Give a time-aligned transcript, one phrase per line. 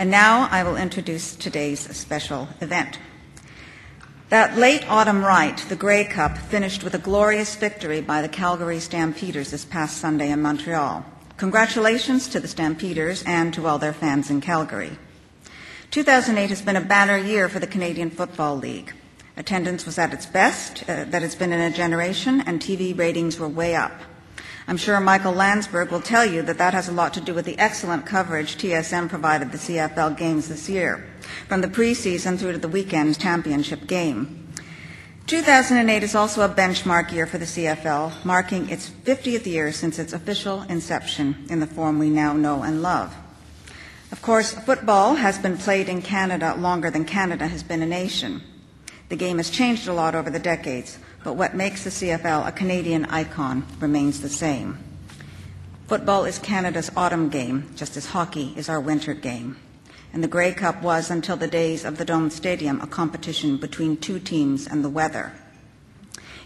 [0.00, 2.98] And now I will introduce today's special event.
[4.30, 8.80] That late autumn right, the Grey Cup, finished with a glorious victory by the Calgary
[8.80, 11.04] Stampeders this past Sunday in Montreal.
[11.36, 14.96] Congratulations to the Stampeders and to all their fans in Calgary.
[15.90, 18.94] 2008 has been a banner year for the Canadian Football League.
[19.36, 23.38] Attendance was at its best uh, that it's been in a generation, and TV ratings
[23.38, 23.92] were way up.
[24.70, 27.44] I'm sure Michael Landsberg will tell you that that has a lot to do with
[27.44, 31.10] the excellent coverage TSN provided the CFL games this year,
[31.48, 34.48] from the preseason through to the weekend championship game.
[35.26, 40.12] 2008 is also a benchmark year for the CFL, marking its 50th year since its
[40.12, 43.12] official inception in the form we now know and love.
[44.12, 48.40] Of course, football has been played in Canada longer than Canada has been a nation.
[49.08, 52.52] The game has changed a lot over the decades, but what makes the CFL a
[52.52, 54.78] Canadian icon remains the same.
[55.86, 59.56] Football is Canada's autumn game, just as hockey is our winter game.
[60.12, 63.96] And the Grey Cup was, until the days of the Dome Stadium, a competition between
[63.96, 65.32] two teams and the weather.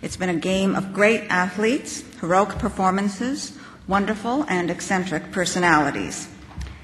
[0.03, 6.29] It's been a game of great athletes, heroic performances, wonderful and eccentric personalities.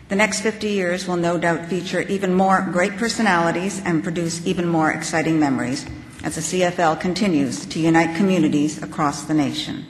[0.08, 4.66] The next 50 years will no doubt feature even more great personalities and produce even
[4.66, 5.86] more exciting memories
[6.22, 9.86] as the CFL continues to unite communities across the nation.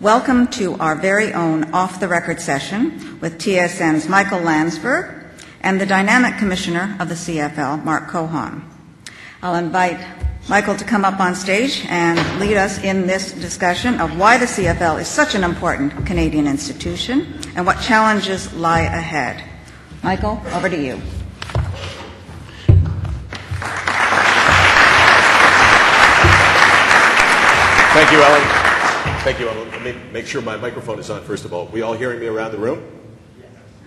[0.00, 5.24] Welcome to our very own off the record session with TSN's Michael Landsberg
[5.60, 8.62] and the dynamic commissioner of the CFL, Mark Cohon.
[9.42, 9.98] I'll invite
[10.48, 14.46] Michael to come up on stage and lead us in this discussion of why the
[14.46, 19.42] CFL is such an important Canadian institution and what challenges lie ahead.
[20.02, 21.00] Michael, over to you.
[27.92, 28.42] Thank you, Ellen.
[29.20, 29.70] Thank you, Ellen.
[29.70, 31.66] Let me make sure my microphone is on, first of all.
[31.66, 32.82] We all hearing me around the room?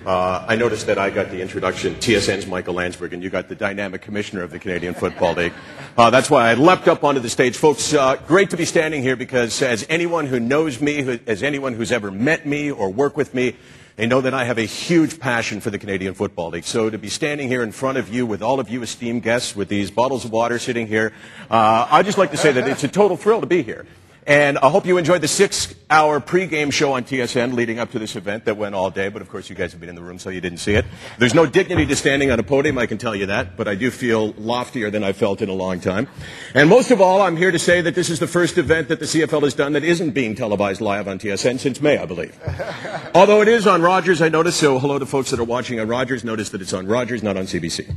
[0.06, 3.56] Uh, I noticed that I got the introduction, TSN's Michael Landsberg, and you got the
[3.56, 5.54] dynamic commissioner of the Canadian Football League.
[5.98, 7.58] Uh, that's why I leapt up onto the stage.
[7.58, 11.74] Folks, uh, great to be standing here because as anyone who knows me, as anyone
[11.74, 13.56] who's ever met me or worked with me,
[13.96, 16.66] they know that I have a huge passion for the Canadian Football League.
[16.66, 19.56] So to be standing here in front of you with all of you esteemed guests
[19.56, 21.14] with these bottles of water sitting here,
[21.50, 23.86] uh, I'd just like to say that it's a total thrill to be here.
[24.28, 28.16] And I hope you enjoyed the six-hour pregame show on TSN leading up to this
[28.16, 29.10] event that went all day.
[29.10, 30.84] But of course, you guys have been in the room, so you didn't see it.
[31.20, 33.56] There's no dignity to standing on a podium, I can tell you that.
[33.56, 36.08] But I do feel loftier than I've felt in a long time.
[36.56, 39.00] And most of all, I'm here to say that this is the first event that
[39.00, 42.36] the CFL has done that isn't being televised live on TSN since May, I believe.
[43.14, 44.60] Although it is on Rogers, I noticed.
[44.60, 46.24] So hello to folks that are watching on Rogers.
[46.24, 47.94] Notice that it's on Rogers, not on CBC.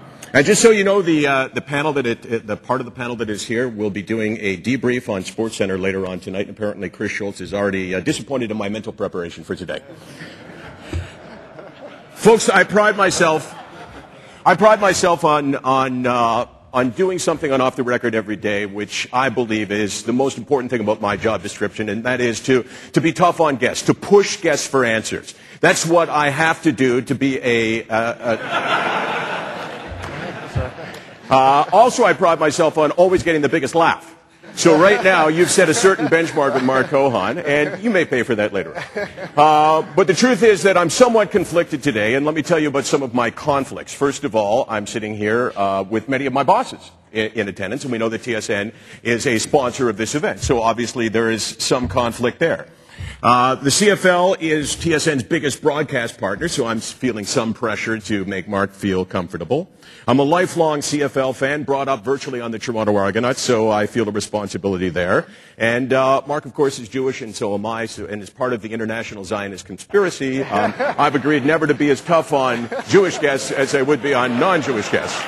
[0.33, 2.85] And just so you know, the, uh, the panel that it, it, the part of
[2.85, 6.47] the panel that is here will be doing a debrief on SportsCenter later on tonight.
[6.47, 9.81] And apparently, Chris Schultz is already uh, disappointed in my mental preparation for today.
[12.13, 13.53] Folks, I pride myself,
[14.45, 18.65] I pride myself on, on, uh, on doing something on off the record every day,
[18.65, 22.39] which I believe is the most important thing about my job description, and that is
[22.41, 25.35] to, to be tough on guests, to push guests for answers.
[25.59, 29.41] That's what I have to do to be a, a, a
[31.31, 34.15] uh, also, I pride myself on always getting the biggest laugh.
[34.55, 38.23] So right now, you've set a certain benchmark with Mark Cohon, and you may pay
[38.23, 38.83] for that later.
[39.37, 42.67] Uh, but the truth is that I'm somewhat conflicted today, and let me tell you
[42.67, 43.93] about some of my conflicts.
[43.93, 47.83] First of all, I'm sitting here uh, with many of my bosses in, in attendance,
[47.83, 50.41] and we know that TSN is a sponsor of this event.
[50.41, 52.67] So obviously, there is some conflict there.
[53.23, 58.47] Uh, the CFL is TSN's biggest broadcast partner, so I'm feeling some pressure to make
[58.47, 59.69] Mark feel comfortable.
[60.07, 64.09] I'm a lifelong CFL fan, brought up virtually on the Toronto Argonauts, so I feel
[64.09, 65.27] a responsibility there.
[65.59, 67.85] And uh, Mark, of course, is Jewish, and so am I.
[67.85, 71.91] So, and as part of the international Zionist conspiracy, um, I've agreed never to be
[71.91, 75.21] as tough on Jewish guests as I would be on non-Jewish guests.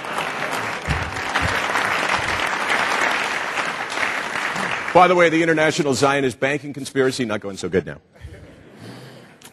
[4.93, 7.99] By the way, the international Zionist banking conspiracy not going so good now.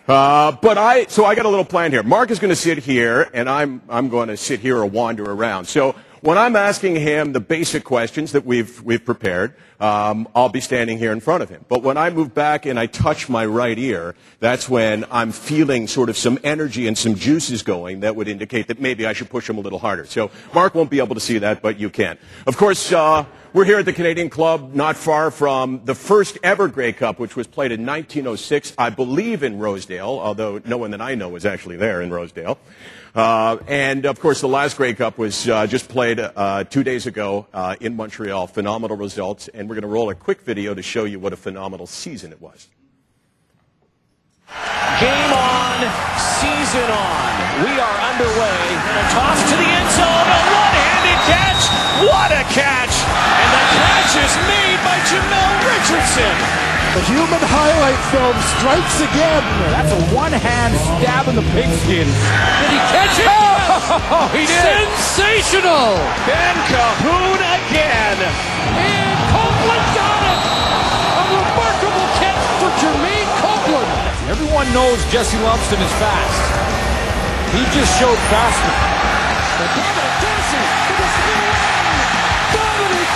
[0.07, 2.03] Uh, but I, so I got a little plan here.
[2.03, 5.25] Mark is going to sit here, and I'm, I'm going to sit here or wander
[5.25, 5.65] around.
[5.65, 10.61] So when I'm asking him the basic questions that we've, we've prepared, um, I'll be
[10.61, 11.65] standing here in front of him.
[11.69, 15.87] But when I move back and I touch my right ear, that's when I'm feeling
[15.89, 19.31] sort of some energy and some juices going that would indicate that maybe I should
[19.31, 20.05] push him a little harder.
[20.05, 22.19] So Mark won't be able to see that, but you can.
[22.47, 26.69] Of course, uh, we're here at the Canadian Club, not far from the first ever
[26.69, 31.01] Grey Cup, which was played in 1906, I believe in Rosedale, although no one that
[31.01, 32.59] I know was actually there in Rosedale.
[33.15, 37.07] Uh, and of course, the last Grey Cup was uh, just played uh, two days
[37.07, 38.47] ago uh, in Montreal.
[38.47, 41.39] Phenomenal results, and we're going to roll a quick video to show you what a
[41.39, 42.67] phenomenal season it was.
[44.99, 45.79] Game on.
[46.43, 47.31] season on.
[47.63, 48.63] We are underway.
[48.99, 50.27] A toss to the end zone.
[50.27, 51.63] A one-handed catch.
[52.03, 52.95] What a catch!
[52.99, 56.35] And the catch is made by Jamel Richardson.
[56.99, 59.45] The human highlight film strikes again.
[59.71, 62.11] That's a one-hand stab in the pigskin.
[62.11, 63.50] Did he catch it?
[63.91, 64.87] Oh, he did.
[65.03, 65.99] Sensational.
[66.23, 68.19] Ben Cahoon again.
[68.23, 70.41] And Copeland got it.
[71.19, 73.91] A remarkable catch for Jermaine Copeland.
[74.31, 76.39] Everyone knows Jesse Lumsden is fast.
[77.51, 78.75] He just showed faster.
[79.59, 81.51] Dominique Dorsey to the spin
[82.55, 83.11] Dominic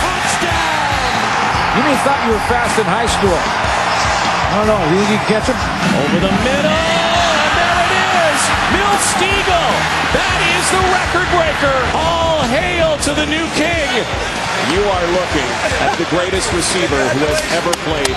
[0.00, 0.96] touchdown.
[1.76, 3.36] You mean thought you were fast in high school?
[3.36, 4.80] I don't know.
[4.88, 5.58] You think you can catch him?
[6.00, 6.85] Over the middle,
[9.00, 9.72] Stegall.
[10.16, 11.76] That is the record breaker.
[11.92, 13.90] All hail to the new king.
[14.72, 15.48] You are looking
[15.84, 18.16] at the greatest receiver who has ever played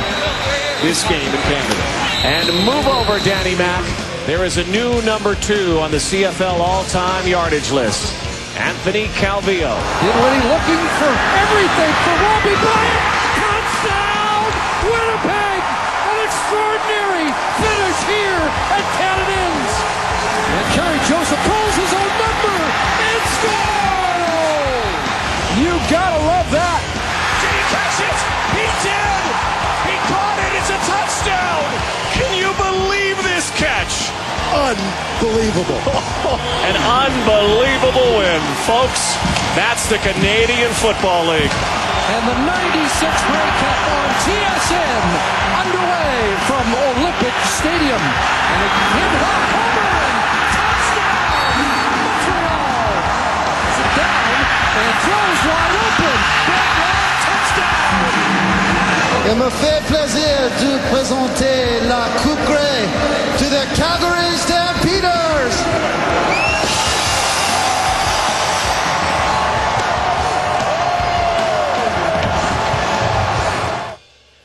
[0.82, 1.84] this game in Canada.
[2.24, 3.84] And move over, Danny Mack.
[4.26, 8.14] There is a new number two on the CFL all-time yardage list.
[8.58, 9.76] Anthony Calvillo.
[10.02, 11.12] Dinwiddie looking for
[11.44, 13.19] everything for Robbie Bryant.
[21.10, 25.10] Joseph calls his own number and scores!
[25.58, 26.82] You gotta love that.
[27.42, 28.20] Did he catch it?
[28.54, 29.24] He did!
[29.90, 30.54] He caught it!
[30.62, 31.66] It's a touchdown!
[32.14, 34.14] Can you believe this catch?
[34.54, 35.82] Unbelievable.
[36.70, 38.38] An unbelievable win,
[38.70, 39.18] folks.
[39.58, 41.56] That's the Canadian Football League.
[42.14, 45.04] And the 96th Grey Cup on TSN
[45.58, 47.98] underway from Olympic Stadium.
[47.98, 49.89] And it hit off homer
[55.10, 56.18] throws wide open.
[56.46, 58.30] Brett Brown, touchdown!
[59.30, 62.82] Il me fait plaisir de présenter la Coupe Grey
[63.38, 65.56] to the Calgary Stampeders.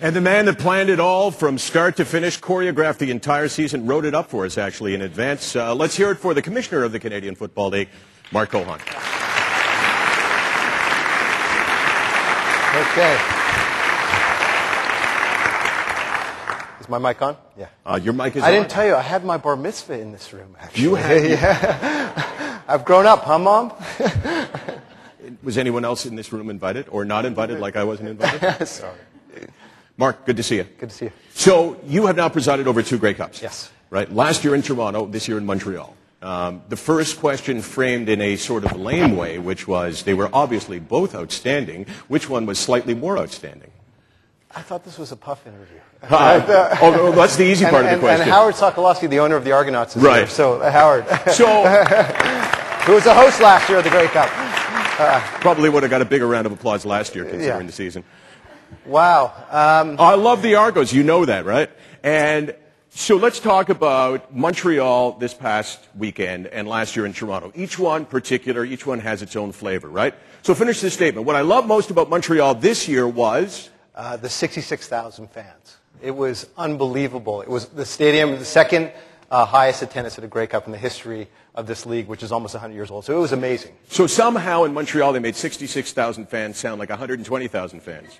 [0.00, 3.86] And the man that planned it all from start to finish, choreographed the entire season,
[3.86, 5.56] wrote it up for us actually in advance.
[5.56, 7.88] Uh, let's hear it for the commissioner of the Canadian Football League,
[8.30, 8.80] Mark Cohon.
[12.74, 13.18] Okay.
[16.80, 17.36] Is my mic on?
[17.56, 17.68] Yeah.
[17.86, 18.48] Uh, your mic is on.
[18.48, 18.60] I on.
[18.62, 20.82] didn't tell you, I had my bar mitzvah in this room, actually.
[20.82, 22.60] You had- yeah.
[22.68, 23.72] I've grown up, huh, Mom?
[25.42, 28.66] Was anyone else in this room invited or not invited like I wasn't invited?
[28.66, 28.98] Sorry.
[29.96, 30.64] Mark, good to see you.
[30.64, 31.12] Good to see you.
[31.34, 33.40] So you have now presided over two Grey Cups.
[33.40, 33.70] Yes.
[33.90, 34.12] Right?
[34.12, 35.94] Last year in Toronto, this year in Montreal.
[36.24, 40.30] Um, the first question framed in a sort of lame way, which was they were
[40.32, 41.84] obviously both outstanding.
[42.08, 43.70] Which one was slightly more outstanding?
[44.56, 45.78] I thought this was a puff interview.
[46.04, 48.22] Uh, oh, that's the easy and, part of and- the question.
[48.22, 50.18] and Howard Sokolowski, the owner of the Argonauts, is Right.
[50.18, 50.26] here.
[50.26, 51.46] So, uh, Howard, so
[52.84, 54.28] who was the host last year of the Grey Cup.
[55.40, 57.66] probably would have got a bigger round of applause last year considering Yeah.
[57.66, 58.04] the season.
[58.84, 59.32] Wow.
[59.50, 60.92] Um, I love the Argos.
[60.92, 61.70] You know that, right?
[62.02, 62.54] And
[62.94, 67.50] so let's talk about Montreal this past weekend and last year in Toronto.
[67.54, 70.14] Each one particular, each one has its own flavor, right?
[70.42, 71.26] So finish this statement.
[71.26, 75.78] What I love most about Montreal this year was uh, the 66,000 fans.
[76.00, 77.42] It was unbelievable.
[77.42, 78.92] It was the stadium, the second
[79.30, 82.30] uh, highest attendance at a Grey Cup in the history of this league, which is
[82.30, 83.04] almost 100 years old.
[83.04, 83.74] So it was amazing.
[83.88, 88.18] so somehow in Montreal they made 66,000 fans sound like 120,000 fans.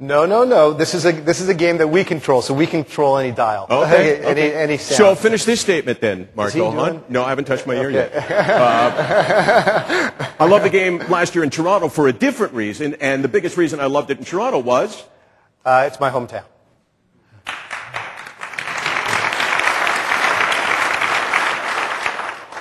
[0.00, 0.72] No, no, no.
[0.72, 3.66] This is a this is a game that we control, so we control any dial,
[3.68, 4.18] Okay.
[4.18, 4.54] any okay.
[4.54, 4.96] any sound.
[4.96, 6.74] So finish this statement then, Mark Is Gohan.
[6.86, 8.08] doing- No, I haven't touched my ear Okay.
[8.14, 8.30] yet.
[8.30, 13.28] Uh, I love the game last year in Toronto for a different reason, and the
[13.28, 15.02] biggest reason I loved it in Toronto was
[15.64, 16.44] uh, it's my hometown.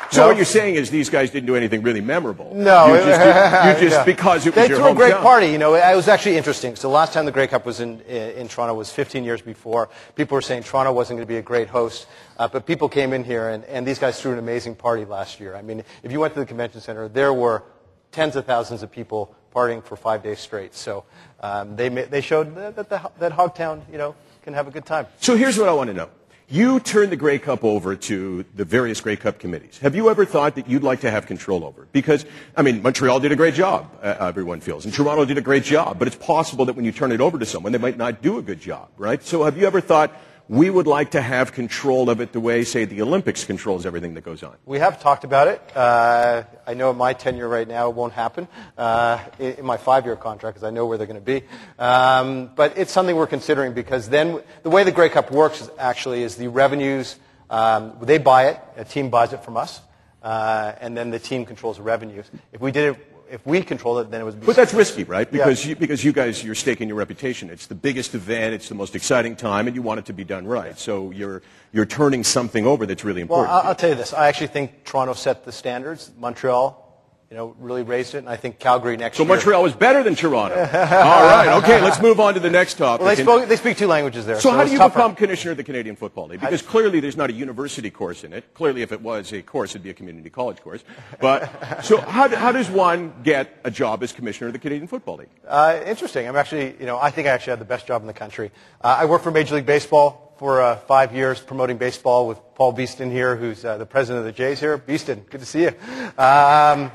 [0.10, 0.28] So No.
[0.28, 2.52] what you're saying is these guys didn't do anything really memorable.
[2.54, 5.48] No, you just, did- you just because it was they your threw a great party.
[5.48, 6.76] You know, it was actually interesting.
[6.76, 9.90] So the last time the Grey Cup was in in Toronto was 15 years before.
[10.16, 13.12] People were saying Toronto wasn't going to be a great host, uh, but people came
[13.14, 15.56] in here, and, and these guys threw an amazing party last year.
[15.56, 17.64] I mean, if you went to the convention center, there were
[18.12, 20.74] tens of thousands of people partying for five days straight.
[20.76, 21.04] So
[21.42, 24.86] um, they they showed that that, the, that Hogtown, you know, can have a good
[24.86, 25.08] time.
[25.20, 26.10] So here's what I want to know.
[26.50, 29.80] You turn the Grey Cup over to the various Grey Cup committees.
[29.80, 31.90] Have you ever thought that you'd like to have control over?
[31.92, 32.26] Because,
[32.56, 35.66] I mean, Montreal did a great job, uh, everyone feels, and Toronto did a great
[35.66, 38.22] job, but it's possible that when you turn it over to someone, they might not
[38.22, 39.22] do a good job, right?
[39.22, 40.14] So have you ever thought,
[40.50, 44.14] we would like to have control of it the way, say, the Olympics controls everything
[44.16, 44.56] that goes on?
[44.66, 45.62] We have talked about it.
[45.76, 50.56] Uh, I know my tenure right now won't happen uh, in, in my five-year contract
[50.56, 51.44] because I know where they're going to be.
[51.78, 55.70] Um, but it's something we're considering because then the way the Grey Cup works is
[55.78, 57.18] actually is the revenues
[57.50, 58.60] Um, they buy it.
[58.76, 59.80] A team buys it from us,
[60.22, 62.30] uh, and then the team controls the revenues.
[62.52, 64.46] If we did it, if we controlled it, then it would be.
[64.46, 65.28] But that's risky, right?
[65.32, 65.44] Yeah.
[65.44, 67.50] Because you, because you guys you're staking your reputation.
[67.50, 68.54] It's the biggest event.
[68.54, 70.78] It's the most exciting time, and you want it to be done right.
[70.78, 71.42] So you're
[71.74, 73.66] you're turning something over that's really Well, important.
[73.66, 74.14] I'll, I'll tell you this.
[74.14, 76.12] I actually think Toronto set the standards.
[76.18, 76.87] Montreal,
[77.30, 79.28] you know, really raised it, and I think Calgary next so year.
[79.28, 80.56] So Montreal is better than Toronto.
[80.56, 81.58] All right.
[81.62, 81.82] Okay.
[81.82, 83.06] Let's move on to the next topic.
[83.06, 84.40] Well, they, spoke, they speak two languages there.
[84.40, 84.96] So, how do you tougher.
[84.96, 86.40] become commissioner of the Canadian Football League?
[86.40, 88.54] Because clearly there's not a university course in it.
[88.54, 90.86] Clearly, if it was a course, it'd be a community college course.
[91.20, 95.18] But so, how, how does one get a job as commissioner of the Canadian Football
[95.18, 95.30] League?
[95.46, 96.28] Uh, interesting.
[96.30, 98.52] I'm actually, you know, I think I actually had the best job in the country.
[98.82, 102.72] Uh, I worked for Major League Baseball for uh, five years, promoting baseball with Paul
[102.74, 104.78] Beeston here, who's uh, the president of the Jays here.
[104.78, 105.70] Beeston, good to see you.
[106.18, 106.92] Um,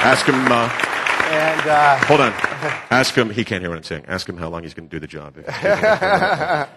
[0.00, 0.34] Ask him.
[0.50, 0.68] Uh,
[1.30, 2.32] and uh, hold on.
[2.90, 3.28] Ask him.
[3.30, 4.04] He can't hear what I'm saying.
[4.08, 5.34] Ask him how long he's going to do the job.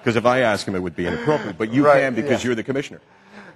[0.01, 1.57] Because if I ask him, it would be inappropriate.
[1.57, 2.47] But you Right, can because yeah.
[2.49, 2.99] you're the commissioner.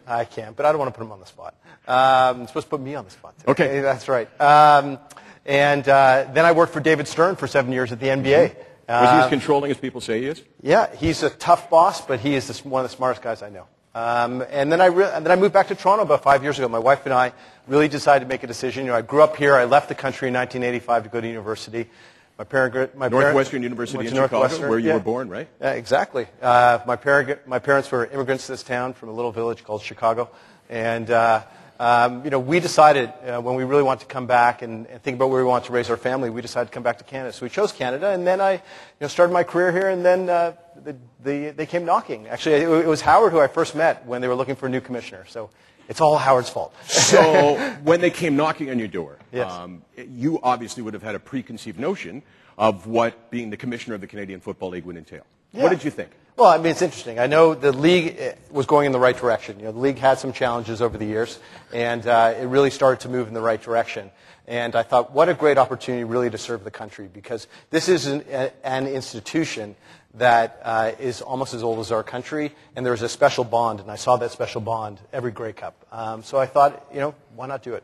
[0.07, 1.55] I can't, but I don't want to put him on the spot.
[1.87, 3.33] Um, you're supposed to put me on the spot.
[3.39, 3.51] Too.
[3.51, 3.79] Okay.
[3.81, 4.29] that's right.
[4.39, 4.99] Um,
[5.45, 8.55] and uh, then I worked for David Stern for seven years at the NBA.
[8.87, 10.43] Was he as controlling as people say he is?
[10.61, 13.67] Yeah, he's a tough boss, but he is one of the smartest guys I know.
[13.95, 16.59] Um, and then I re- and then I moved back to Toronto about five years
[16.59, 16.67] ago.
[16.67, 17.31] My wife and I
[17.65, 18.85] really decided to make a decision.
[18.85, 19.55] You know, I grew up here.
[19.55, 21.89] I left the country in 1985 to go to university.
[22.37, 24.95] My parent, my Northwestern parent, University in Chicago, where you yeah.
[24.95, 25.47] were born, right?
[25.61, 26.27] Yeah, exactly.
[26.41, 29.81] Uh, my, parent, my parents were immigrants to this town from a little village called
[29.81, 30.29] Chicago.
[30.69, 31.43] And, uh,
[31.79, 35.01] um, you know, we decided uh, when we really wanted to come back and, and
[35.01, 37.03] think about where we wanted to raise our family, we decided to come back to
[37.03, 37.33] Canada.
[37.33, 38.59] So we chose Canada, and then I you
[39.01, 40.53] know, started my career here, and then uh,
[40.83, 42.27] the, the, they came knocking.
[42.27, 44.69] Actually, it, it was Howard who I first met when they were looking for a
[44.69, 45.25] new commissioner.
[45.27, 45.49] So
[45.89, 46.73] it's all Howard's fault.
[46.87, 49.51] So when they came knocking on your door, Yes.
[49.51, 52.23] um, you obviously would have had a preconceived notion
[52.57, 55.25] of what being the commissioner of the Canadian Football League would entail.
[55.51, 55.63] Yeah.
[55.63, 56.09] What did you think?
[56.37, 57.17] Well, I mean, it's interesting.
[57.17, 59.57] I know the league eh, was going in the right direction.
[59.57, 61.39] You know, the league had some challenges over the years,
[61.73, 64.11] and uh, it really started to move in the right direction.
[64.45, 68.07] And I thought, what a great opportunity really to serve the country, because this is
[68.07, 69.77] an, a, an institution
[70.15, 73.89] that uh, is almost as old as our country, and there's a special bond, and
[73.89, 75.85] I saw that special bond every Grey Cup.
[75.89, 77.83] Um, so I thought, you know, why not do it?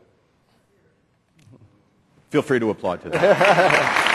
[2.28, 4.08] Feel free to applaud to that.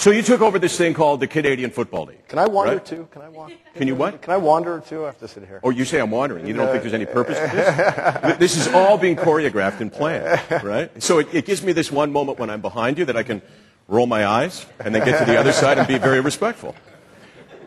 [0.00, 2.26] so you took over this thing called the Canadian Football League.
[2.26, 2.84] Can I wander right?
[2.84, 3.08] too?
[3.10, 3.56] Can I wander?
[3.74, 4.22] Can you what?
[4.22, 5.04] Can I wander too?
[5.04, 5.60] I have to sit here.
[5.62, 6.46] Or you say I'm wandering.
[6.46, 7.56] You don't think there's any uh, purpose to
[8.26, 8.38] this?
[8.38, 11.02] this is all being choreographed and planned, right?
[11.02, 13.42] So it, it gives me this one moment when I'm behind you that I can
[13.88, 16.74] roll my eyes and then get to the other side and be very respectful.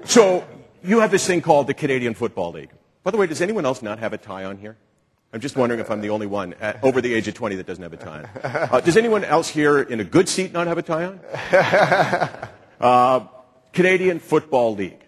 [0.05, 0.45] So
[0.83, 2.71] you have this thing called the Canadian Football League.
[3.03, 4.77] By the way, does anyone else not have a tie on here?
[5.33, 7.65] I'm just wondering if I'm the only one at, over the age of 20 that
[7.65, 8.29] doesn't have a tie on.
[8.43, 12.49] Uh, does anyone else here in a good seat not have a tie on?
[12.79, 13.27] Uh,
[13.71, 14.99] Canadian Football League.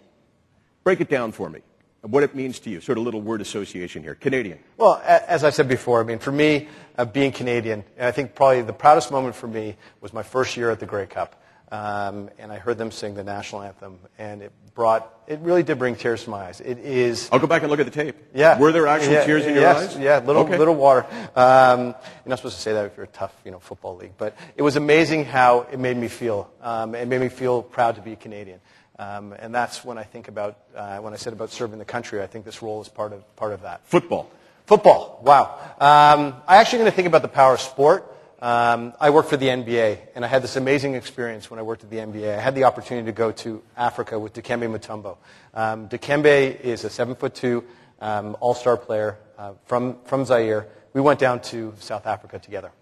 [0.82, 1.60] Break it down for me.
[2.00, 2.80] What it means to you.
[2.80, 4.14] Sort of little word association here.
[4.14, 4.60] Canadian.
[4.78, 8.34] Well, as I said before, I mean, for me, uh, being Canadian, and I think
[8.34, 11.42] probably the proudest moment for me was my first year at the Grey Cup.
[11.72, 15.78] Um, and I heard them sing the national anthem, and it brought, it really did
[15.80, 16.60] bring tears to my eyes.
[16.60, 18.14] It is, I'll go back and look at the tape.
[18.32, 18.56] yeah.
[18.58, 19.98] Were there actual Yeah, tears in your yes, eyes?
[19.98, 20.58] Yeah, little, Okay.
[20.58, 21.04] little water.
[21.34, 21.94] Um, you're
[22.26, 24.12] not supposed to say that if you're a tough, you know, football league.
[24.16, 26.48] But it was amazing how it made me feel.
[26.62, 28.60] Um, it made me feel proud to be a Canadian.
[28.98, 32.22] Um, and that's when I think about, uh, when I said about serving the country,
[32.22, 33.80] I think this role is part of, part of that.
[33.86, 34.30] Football.
[34.66, 35.58] Football, wow.
[35.80, 38.12] Um, I actually going to think about the power of sport.
[38.40, 41.84] Um, I worked for the NBA, and I had this amazing experience when I worked
[41.84, 42.36] at the NBA.
[42.36, 45.16] I had the opportunity to go to Africa with Dikembe Mutombo.
[45.54, 47.64] Um, Dikembe is a seven foot two
[47.98, 50.66] um, all-star player uh, from, from Zaire.
[50.92, 52.72] We went down to South Africa together.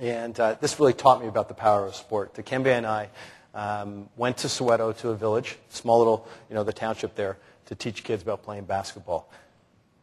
[0.00, 2.34] And uh, this really taught me about the power of sport.
[2.34, 3.08] Dikembe and I
[3.54, 7.76] um, went to Soweto, to a village, small little, you know, the township there, to
[7.76, 9.30] teach kids about playing basketball.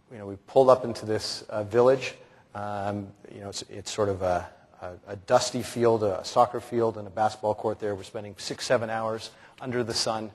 [0.10, 2.16] You know, we pulled up into this uh, village.
[2.56, 4.50] Um, you know, it's, it's sort of a,
[4.82, 7.96] a, a dusty field, a soccer field, and a basketball court there.
[7.96, 9.32] We're spending six, seven hours
[9.62, 10.32] under the sun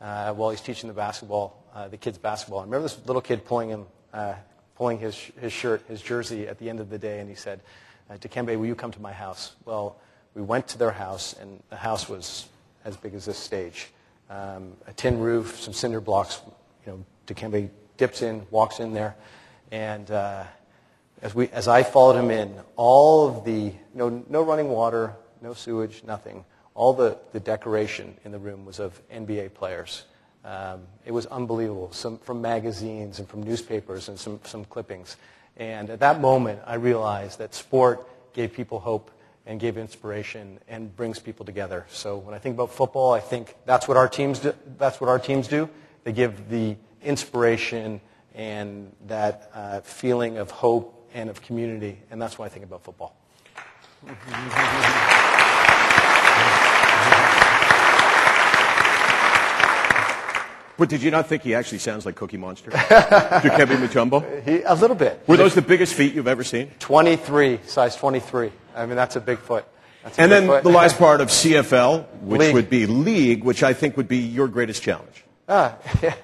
[0.00, 2.60] uh, while he's teaching the basketball, uh, the kids basketball.
[2.60, 4.34] I remember this little kid pulling him, uh,
[4.76, 7.60] pulling his, his shirt, his jersey at the end of the day, and he said,
[8.10, 9.56] uh, Dikembe, will you come to my house?
[9.64, 9.96] Well,
[10.34, 12.48] we went to their house, and the house was
[12.84, 13.88] as big as this stage.
[14.30, 16.40] Um, a tin roof, some cinder blocks.
[16.86, 19.16] You know, Dikembe dips in, walks in there,
[19.72, 20.44] and uh,
[21.22, 25.54] as, we, as I followed him in, all of the, no, no running water, no
[25.54, 26.44] sewage, nothing.
[26.74, 30.04] All the, the decoration in the room was of NBA players.
[30.44, 35.16] Um, it was unbelievable, some from magazines and from newspapers and some, some clippings.
[35.56, 39.10] And at that moment, I realized that sport gave people hope
[39.44, 41.86] and gave inspiration and brings people together.
[41.88, 44.54] So when I think about football, I think that's what our teams do.
[44.78, 45.68] That's what our teams do.
[46.04, 48.00] They give the inspiration
[48.34, 52.84] and that uh, feeling of hope and of community, and that's why I think about
[52.84, 53.16] football.
[60.76, 62.70] But did you not think he actually sounds like Cookie Monster?
[62.70, 64.44] Dikembe Mutombo?
[64.44, 65.20] He, a little bit.
[65.26, 66.70] Were those the biggest feet you've ever seen?
[66.78, 68.52] 23, size 23.
[68.76, 69.64] I mean, that's a big foot.
[70.04, 70.62] That's And big then foot.
[70.62, 72.54] the last part of CFL, which League.
[72.54, 75.24] would be league, which I think would be your greatest challenge.
[75.48, 76.14] Ah, yeah.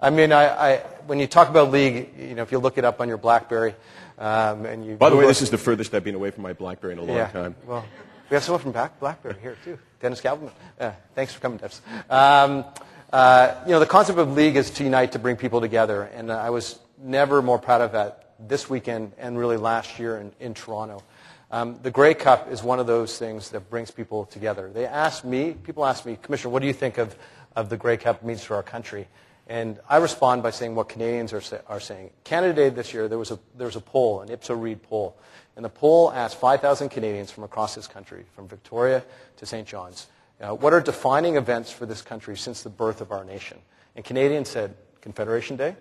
[0.00, 0.76] I mean, I, I,
[1.08, 3.74] when you talk about league, you know, if you look it up on your BlackBerry,
[4.18, 4.96] um, and you.
[4.96, 7.02] By the way, this is the furthest I've been away from my BlackBerry in a
[7.02, 7.28] long yeah.
[7.28, 7.54] time.
[7.66, 7.84] Well,
[8.30, 10.50] we have someone from Black, BlackBerry here too, Dennis Galvin.
[10.78, 11.80] Yeah, thanks for coming, Dennis.
[12.10, 12.64] Um,
[13.12, 16.30] uh, you know, the concept of league is to unite, to bring people together, and
[16.30, 20.32] uh, I was never more proud of that this weekend and really last year in,
[20.40, 21.02] in Toronto.
[21.50, 24.70] Um, the Grey Cup is one of those things that brings people together.
[24.72, 27.16] They ask me, people ask me, Commissioner, what do you think of,
[27.56, 29.08] of the Grey Cup means for our country?
[29.48, 32.10] And I respond by saying what Canadians are, sa- are saying.
[32.22, 35.16] Canada Day this year, there was, a, there was a poll, an Ipsos Reid poll.
[35.56, 39.02] And the poll asked 5,000 Canadians from across this country, from Victoria
[39.38, 39.66] to St.
[39.66, 40.06] John's,
[40.40, 43.58] uh, what are defining events for this country since the birth of our nation?
[43.96, 45.74] And Canadians said Confederation Day,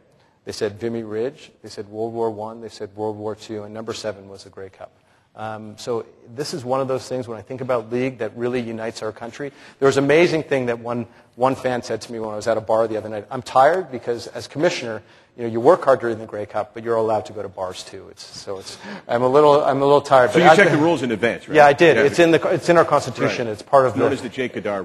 [0.45, 3.73] they said Vimy Ridge, they said World War I, they said World War II, and
[3.73, 4.91] number seven was the Grey Cup.
[5.37, 8.59] Um, so this is one of those things when I think about league that really
[8.59, 9.51] unites our country.
[9.79, 12.47] There was an amazing thing that one, one fan said to me when I was
[12.47, 13.27] at a bar the other night.
[13.29, 15.03] I'm tired because as commissioner,
[15.37, 17.49] you know, you work hard during the Grey Cup, but you're allowed to go to
[17.49, 18.07] bars too.
[18.09, 20.31] It's, so it's, I'm a little, I'm a little tired.
[20.31, 21.57] So but you I- checked the rules in advance, right?
[21.57, 21.97] Yeah, I did.
[21.97, 23.45] It's in the, it's in our constitution.
[23.45, 23.53] Right.
[23.53, 24.29] It's part of known the, as the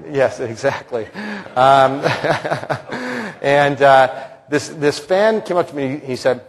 [0.03, 0.15] rule.
[0.15, 1.07] Yes, exactly.
[1.55, 2.01] Um,
[3.41, 5.97] and uh, this, this fan came up to me.
[5.97, 6.45] He said,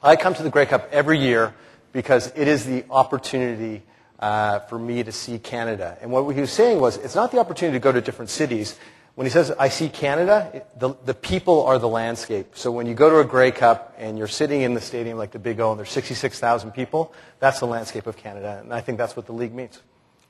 [0.00, 1.52] I come to the Grey Cup every year
[1.92, 3.82] because it is the opportunity
[4.18, 5.98] uh, for me to see Canada.
[6.00, 8.78] And what he was saying was, it's not the opportunity to go to different cities.
[9.14, 12.52] When he says, I see Canada, it, the, the people are the landscape.
[12.54, 15.32] So when you go to a Grey Cup and you're sitting in the stadium like
[15.32, 18.60] the Big O and there's 66,000 people, that's the landscape of Canada.
[18.62, 19.80] And I think that's what the league means.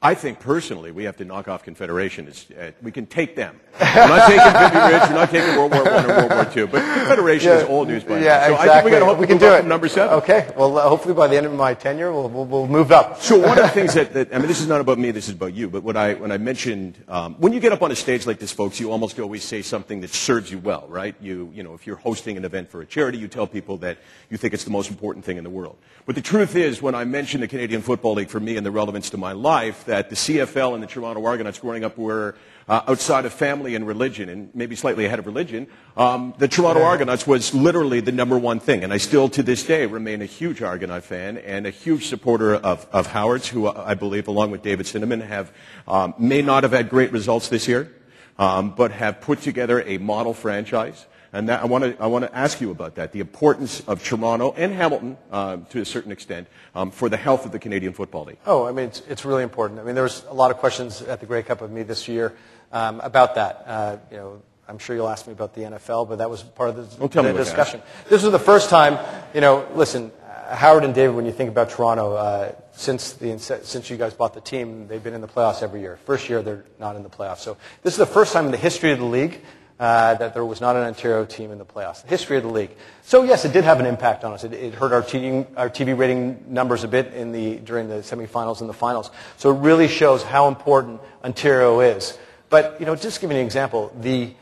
[0.04, 2.26] I think personally we have to knock off Confederation.
[2.26, 3.60] It's, uh, we can take them.
[3.80, 5.08] We're not taking Vimy Ridge.
[5.08, 6.66] We're not taking World War I or World War II.
[6.66, 8.46] But Confederation is old news by yeah.
[8.46, 8.70] So exactly.
[8.70, 9.64] I think we got to hope we can do it.
[9.64, 10.14] number seven.
[10.18, 10.52] Okay.
[10.56, 13.22] Well, uh, hopefully by the end of my tenure, we'll, we'll, we'll move up.
[13.22, 15.12] So one of the things that, that I mean, this is not about me.
[15.12, 15.70] This is about you.
[15.70, 18.40] But when I when I mentioned um, when you get up on a stage like
[18.40, 21.14] this, folks, you almost always say something that serves you well, right?
[21.20, 23.98] You you know, if you're hosting an event for a charity, you tell people that
[24.30, 25.78] you think it's the most important thing in the world.
[26.06, 28.72] But the truth is, when I mentioned the Canadian Football League for me and the
[28.72, 32.34] relevance to my life, that the CFL and the Toronto Argonauts growing up were
[32.66, 35.66] uh, outside of family and religion, and maybe slightly ahead of religion.
[35.98, 39.64] Um, the Toronto Argonauts was literally the number one thing, and I still to this
[39.64, 43.92] day remain a huge Argonaut fan and a huge supporter of, of Howard's, who I
[43.92, 45.52] believe, along with David Cinnamon, have
[45.86, 47.92] um, may not have had great results this year,
[48.38, 51.04] um, but have put together a model franchise.
[51.32, 54.04] And that, I want to I want to ask you about that, the importance of
[54.04, 57.94] Toronto and Hamilton, uh, to a certain extent, um, for the health of the Canadian
[57.94, 58.38] Football League.
[58.44, 59.80] Oh, I mean, it's, it's really important.
[59.80, 62.06] I mean, there was a lot of questions at the Grey Cup of me this
[62.06, 62.34] year
[62.70, 63.64] um, about that.
[63.66, 66.68] Uh, you know, I'm sure you'll ask me about the NFL, but that was part
[66.70, 67.80] of the, the discussion.
[68.10, 68.98] This was the first time,
[69.34, 70.12] you know, listen,
[70.50, 74.34] Howard and David, when you think about Toronto, uh, since, the, since you guys bought
[74.34, 75.98] the team, they've been in the playoffs every year.
[76.04, 77.38] First year, they're not in the playoffs.
[77.38, 79.40] So this is the first time in the history of the league
[79.78, 82.02] uh, that there was not an Ontario team in the playoffs.
[82.02, 82.70] The history of the league.
[83.02, 84.44] So yes, it did have an impact on us.
[84.44, 87.96] It, it hurt our TV, our TV rating numbers a bit in the, during the
[87.96, 89.10] semifinals and the finals.
[89.36, 92.16] So it really shows how important Ontario is.
[92.48, 94.32] But, you know, just to give you an example, the,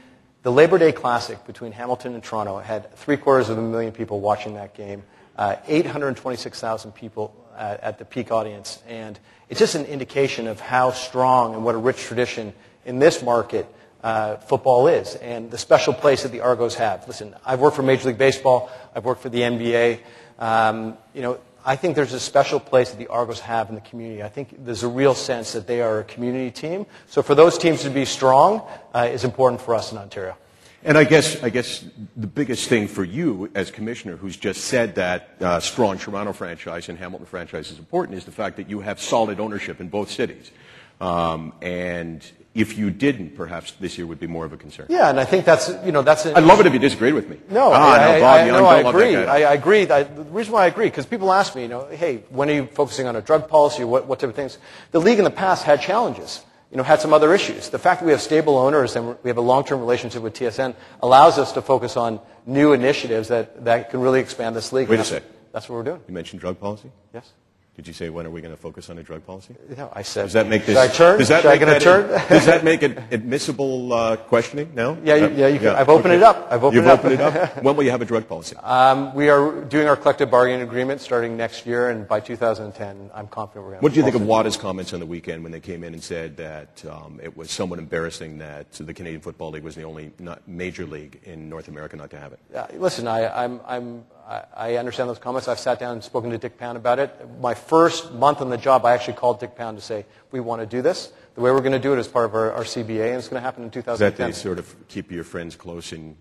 [0.43, 4.21] the Labor Day Classic between Hamilton and Toronto had three quarters of a million people
[4.21, 5.05] watching that game,
[5.37, 8.83] uh, 826,000 people at, at the peak audience.
[8.89, 12.53] And it's just an indication of how strong and what a rich tradition
[12.85, 13.67] in this market
[14.03, 17.07] uh, football is and the special place that the Argos have.
[17.07, 18.71] Listen, I've worked for Major League Baseball.
[18.95, 20.01] I've worked for the NBA.
[20.39, 23.83] Um, you know, I think there's a special place that the Argos have in the
[23.83, 24.23] community.
[24.23, 26.87] I think there's a real sense that they are a community team.
[27.07, 30.37] So for those teams to be strong uh, is important for us in Ontario.
[30.83, 31.85] And I guess, I guess
[32.17, 36.89] the biggest thing for you as commissioner, who's just said that uh, strong Toronto franchise
[36.89, 40.11] and Hamilton franchise is important, is the fact that you have solid ownership in both
[40.11, 40.51] cities.
[40.99, 44.87] Um, and if you didn't, perhaps this year would be more of a concern.
[44.89, 46.27] Yeah, and I think that's you know that's.
[46.27, 47.39] I'd love it if you disagreed with me.
[47.49, 49.17] No, ah, I, no, Bob I, Young, no, I don't love that agree.
[49.17, 49.89] I, I agree.
[49.89, 52.55] I, the reason why I agree, because people ask me, you know, hey, when are
[52.55, 53.85] you focusing on a drug policy?
[53.85, 54.59] What, what type of things?
[54.91, 56.45] The league in the past had challenges.
[56.71, 57.69] You know, had some other issues.
[57.69, 60.77] The fact that we have stable owners and we have a long-term relationship with TSN
[61.03, 64.89] allows us to focus on new initiatives that, that can really expand this league.
[64.89, 65.25] Wait a sec.
[65.53, 66.01] That's what we're doing.
[66.07, 66.93] You mentioned drug policy.
[67.13, 67.33] Yes.
[67.77, 69.55] Did you say when are we going to focus on a drug policy?
[69.77, 70.25] No, I said.
[70.25, 70.77] Does that make this?
[70.77, 71.19] Should I turn?
[71.19, 72.09] Does that Should I make that- turn?
[72.29, 74.73] does that make it admissible uh, questioning?
[74.75, 74.99] No.
[75.05, 76.49] Yeah, you- yeah, you can- I've opened it up.
[76.51, 76.99] I've opened You've it up.
[76.99, 77.63] opened it up.
[77.63, 78.57] when will you have a drug policy?
[78.57, 83.29] Um, we are doing our collective bargaining agreement starting next year, and by 2010, I'm
[83.29, 83.85] confident we're going to.
[83.85, 86.03] What do you think of WADA's comments on the weekend when they came in and
[86.03, 90.13] said that um, it was somewhat embarrassing that the Canadian Football League was the only
[90.19, 92.41] not major league in North America not to have it?
[92.55, 95.49] Uh, listen, I, I'm, I'm, I I understand those comments.
[95.49, 97.11] I've sat down and spoken to Dick Pound about it.
[97.41, 100.61] My first month on the job, I actually called Dick Pound to say, we want
[100.63, 101.13] to do this.
[101.35, 103.29] The way we're going to do it is part of our, our CBA, and it's
[103.29, 104.27] going to happen in Is that 2010.
[104.27, 106.17] they sort of keep your friends close and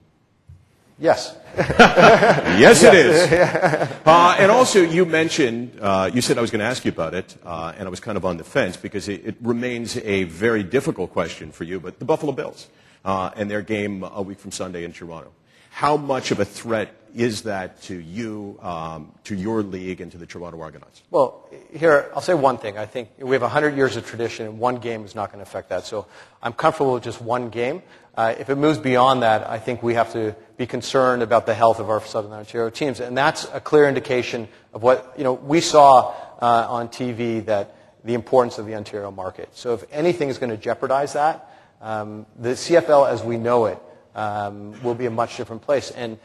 [1.00, 1.38] Yes.
[1.58, 3.90] Yes, it is.
[4.06, 7.14] Uh, and also, you mentioned, uh, you said I was going to ask you about
[7.14, 10.24] it, uh, and I was kind of on the fence because it, it remains a
[10.24, 12.68] very difficult question for you, but the Buffalo Bills
[13.06, 15.32] uh, and their game a week from Sunday in Toronto.
[15.70, 20.18] How much of a threat is that to you, um, to your league, and to
[20.18, 21.02] the Toronto Argonauts?
[21.10, 22.78] Well, here, I'll say one thing.
[22.78, 25.50] I think we have 100 years of tradition, and one game is not going to
[25.50, 25.86] affect that.
[25.86, 26.06] So
[26.42, 27.82] I'm comfortable with just one game.
[28.16, 31.54] Uh, if it moves beyond that, I think we have to be concerned about the
[31.54, 33.00] health of our Southern Ontario teams.
[33.00, 37.76] And that's a clear indication of what, you know, we saw uh, on TV that
[38.04, 39.50] the importance of the Ontario market.
[39.56, 41.50] So if anything is going to jeopardize that,
[41.82, 43.80] um, the CFL as we know it
[44.16, 45.92] um, will be a much different place.
[45.92, 46.18] And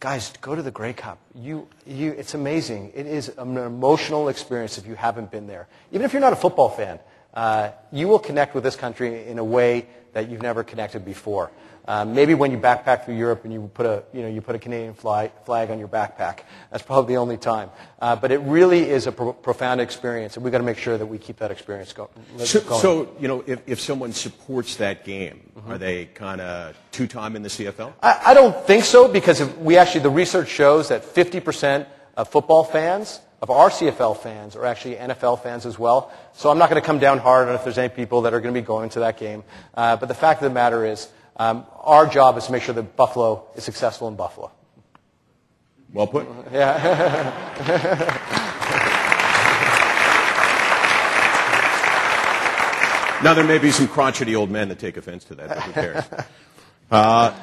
[0.00, 1.18] guys, go to the Grey Cup.
[1.34, 2.92] You, you, it's amazing.
[2.94, 5.68] It is an emotional experience if you haven't been there.
[5.92, 6.98] Even if you're not a football fan,
[7.34, 11.50] uh, you will connect with this country in a way that you've never connected before.
[11.88, 14.56] Um, maybe when you backpack through Europe and you put a, you know, you put
[14.56, 16.40] a Canadian flag, flag on your backpack.
[16.70, 17.70] That's probably the only time.
[18.00, 20.98] Uh, but it really is a pro- profound experience, and we've got to make sure
[20.98, 22.80] that we keep that experience go- So, going.
[22.80, 27.42] so you know, if, if someone supports that game, are they kind of two-time in
[27.42, 27.92] the CFL?
[28.02, 32.28] I, I don't think so because if we actually, the research shows that 50% of
[32.28, 36.10] football fans, of our CFL fans, are actually NFL fans as well.
[36.32, 38.40] So I'm not going to come down hard on if there's any people that are
[38.40, 39.44] going to be going to that game.
[39.74, 42.74] Uh, but the fact of the matter is, um, our job is to make sure
[42.74, 44.50] that Buffalo is successful in Buffalo.
[45.92, 46.26] Well put.
[46.52, 48.32] Yeah.
[53.22, 55.72] Now, there may be some crotchety old men that take offense to that, but who
[55.72, 56.04] cares?
[56.88, 57.34] Uh,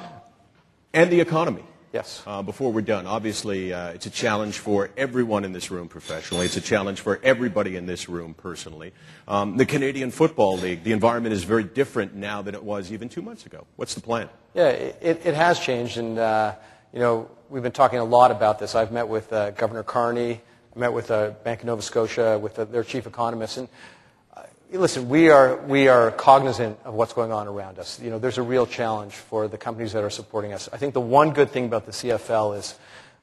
[0.94, 1.66] and the economy.
[1.94, 2.24] Yes.
[2.26, 6.48] Uh, before we're done, obviously, uh, it's a challenge for everyone in this room professionally.
[6.48, 8.94] It's a challenge for everybody in this room personally.
[9.28, 13.10] Um, the Canadian Football League, the environment is very different now than it was even
[13.10, 13.68] two months ago.
[13.76, 14.28] What's the plan?
[14.56, 16.56] Yeah, it, it has changed, and uh,
[16.94, 18.74] you know we've been talking a lot about this.
[18.74, 20.42] I've met with uh, Governor Carney,
[20.76, 23.68] I met with uh, Bank of Nova Scotia, with uh, their chief economist, and
[24.80, 28.00] listen, we are we are cognizant of what's going on around us.
[28.00, 30.68] You know, there's a real challenge for the companies that are supporting us.
[30.74, 32.76] I think the one good thing about the CFL is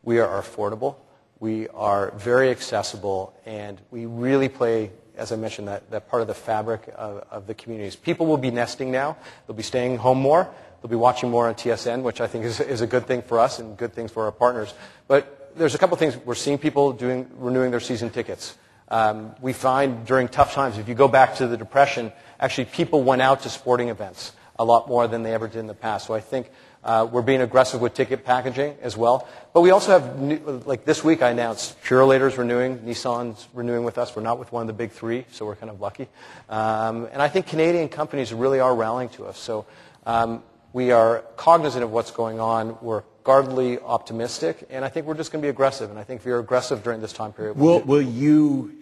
[0.02, 0.96] we are affordable,
[1.38, 6.28] we are very accessible, and we really play as I mentioned, that, that part of
[6.28, 7.94] the fabric of, of the communities.
[7.94, 9.18] People will be nesting now.
[9.46, 10.48] They'll be staying home more.
[10.80, 13.38] They'll be watching more on TSN, which I think is, is a good thing for
[13.38, 14.72] us and good things for our partners.
[15.08, 16.16] But there's a couple things.
[16.16, 18.56] We're seeing people doing, renewing their season tickets.
[18.90, 23.02] Um, we find during tough times, if you go back to the Depression, actually people
[23.02, 26.06] went out to sporting events a lot more than they ever did in the past.
[26.06, 26.50] So I think
[26.82, 29.28] uh, we're being aggressive with ticket packaging as well.
[29.52, 33.96] But we also have, new, like this week I announced Purolator's renewing, Nissan's renewing with
[33.98, 34.14] us.
[34.14, 36.08] We're not with one of the big three, so we're kind of lucky.
[36.48, 39.38] Um, and I think Canadian companies really are rallying to us.
[39.38, 39.66] So
[40.04, 42.78] um, we are cognizant of what's going on.
[42.80, 45.90] We're guardedly optimistic, and I think we're just going to be aggressive.
[45.90, 48.72] And I think if you're aggressive during this time period, Will, will you,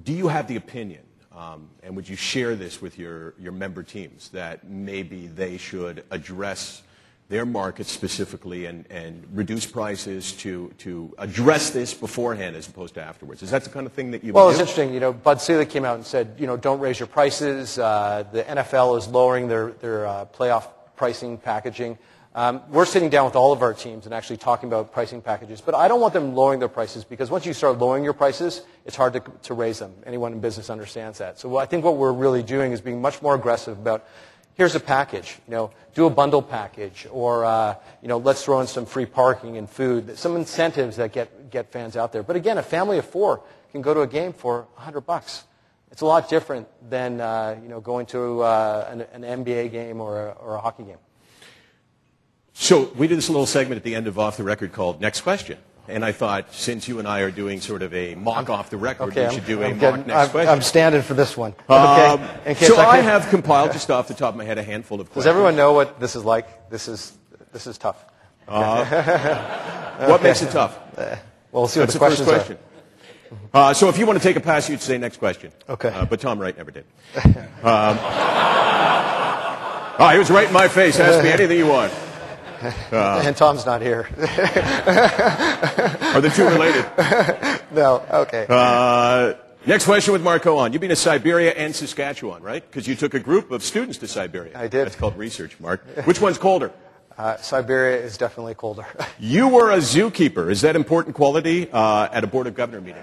[0.00, 1.02] do you have the opinion,
[1.36, 6.04] um, and would you share this with your, your member teams, that maybe they should
[6.10, 6.82] address
[7.28, 13.02] their markets specifically and, and reduce prices to, to address this beforehand as opposed to
[13.02, 13.42] afterwards?
[13.42, 14.62] Is that the kind of thing that you Well, would it's do?
[14.64, 14.92] interesting.
[14.92, 17.78] You know, Bud Selig came out and said, you know, don't raise your prices.
[17.78, 21.96] Uh, the NFL is lowering their, their uh, playoff pricing packaging.
[22.34, 25.60] Um, we're sitting down with all of our teams and actually talking about pricing packages.
[25.60, 28.62] But I don't want them lowering their prices because once you start lowering your prices,
[28.86, 29.92] it's hard to, to raise them.
[30.06, 31.38] Anyone in business understands that.
[31.38, 34.06] So I think what we're really doing is being much more aggressive about
[34.54, 38.60] here's a package, you know, do a bundle package, or uh, you know, let's throw
[38.60, 42.22] in some free parking and food, some incentives that get get fans out there.
[42.22, 43.42] But again, a family of four
[43.72, 45.44] can go to a game for 100 bucks.
[45.90, 50.00] It's a lot different than uh, you know going to uh, an, an NBA game
[50.00, 50.98] or a, or a hockey game.
[52.54, 55.22] So we did this little segment at the end of Off the Record called Next
[55.22, 55.58] Question.
[55.88, 58.76] And I thought, since you and I are doing sort of a mock off the
[58.76, 60.48] record, we should do a mock next question.
[60.48, 61.54] I'm standing for this one.
[61.68, 64.62] Um, case so I, can- have compiled, just off the top of my head, a
[64.62, 65.24] handful of questions.
[65.24, 66.70] Does everyone know what this is like?
[66.70, 67.12] This is
[67.52, 68.04] this is tough.
[68.46, 70.78] What makes it tough?
[70.96, 71.18] Well,
[71.50, 72.58] we'll see what That's the the first questions question.
[73.52, 75.50] Uh, so if you want to take a pass, you'd say next question.
[75.68, 75.88] Okay.
[75.88, 76.84] Uh, but Tom Wright never did.
[77.24, 77.98] Um,
[79.98, 81.00] oh, he was right in my face.
[81.00, 81.92] Ask me anything you want.
[82.92, 84.08] and Tom's not here.
[86.14, 86.86] Are the two related?
[87.72, 88.46] no, okay.
[88.48, 89.34] Uh,
[89.66, 90.72] next question with Mark Cohon.
[90.72, 92.64] You've been to Siberia and Saskatchewan, right?
[92.68, 94.56] Because you took a group of students to Siberia.
[94.56, 94.86] I did.
[94.86, 95.84] That's called research, Mark.
[96.04, 96.70] Which one's colder?
[97.18, 98.86] Uh, Siberia is definitely colder.
[99.18, 100.50] You were a zookeeper.
[100.50, 103.02] Is that important quality uh, at a board of governor meeting?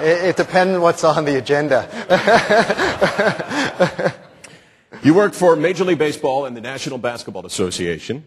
[0.00, 1.88] it, it depends what's on the agenda.
[5.02, 8.24] You work for Major League Baseball and the National Basketball Association.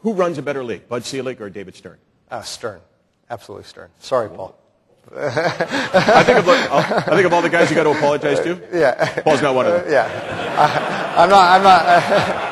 [0.00, 1.98] Who runs a better league, Bud Selig or David Stern?
[2.30, 2.80] Uh, Stern.
[3.28, 3.90] Absolutely Stern.
[3.98, 4.58] Sorry, Paul.
[5.14, 8.60] I think, of, I think of all the guys you got to apologize to.
[8.72, 9.22] Yeah.
[9.22, 9.92] Paul's not one of them.
[9.92, 10.06] Yeah.
[10.56, 12.51] I, I'm not, I'm not,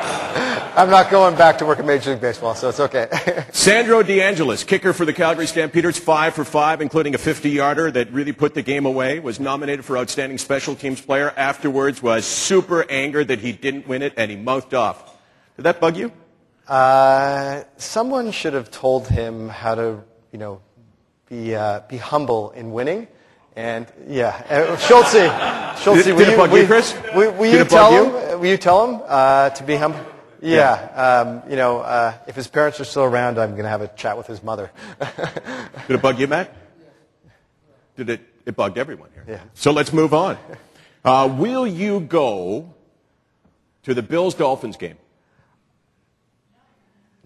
[0.73, 3.09] I'm not going back to work at Major League Baseball, so it's okay.
[3.51, 8.31] Sandro DeAngelis, kicker for the Calgary Stampeders, five for five, including a 50-yarder that really
[8.31, 11.33] put the game away, was nominated for Outstanding Special Teams Player.
[11.35, 15.17] Afterwards, was super angered that he didn't win it, and he mouthed off.
[15.57, 16.09] Did that bug you?
[16.69, 20.61] Uh, someone should have told him how to, you know,
[21.27, 23.09] be, uh, be humble in winning.
[23.57, 25.27] And yeah, uh, Schultze,
[25.83, 26.95] Schultze, Did- will did you, you, will- Chris?
[27.13, 28.05] Will, will Did you it bug tell you?
[28.05, 28.39] him?
[28.39, 29.99] Will you tell him uh, to be humble?
[30.41, 33.81] Yeah, um, you know, uh, if his parents are still around, I'm going to have
[33.81, 34.71] a chat with his mother.
[35.87, 36.51] Did it bug you, Matt?
[37.95, 38.21] Did it?
[38.45, 39.23] It bugged everyone here.
[39.27, 39.41] Yeah.
[39.53, 40.37] So let's move on.
[41.05, 42.73] Uh, will you go
[43.83, 44.97] to the Bills Dolphins game?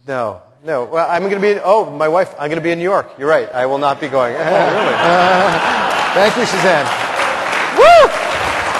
[0.08, 0.86] no, no.
[0.86, 1.51] Well, I'm going to be.
[1.51, 2.34] In, oh, my wife.
[2.34, 3.12] I'm going to be in New York.
[3.17, 3.49] You're right.
[3.51, 4.36] I will not be going.
[4.36, 4.45] Oh, really?
[6.15, 6.86] Thank you, Suzanne.
[7.78, 8.10] Woo!